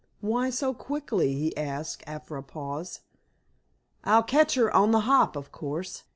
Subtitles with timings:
[0.19, 3.01] "Why so quickly?" he asked, after a pause.
[4.03, 6.05] "I'll catch her on the hop, of course.